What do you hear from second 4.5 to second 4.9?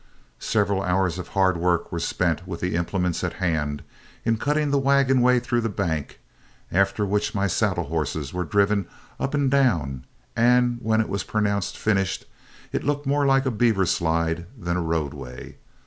the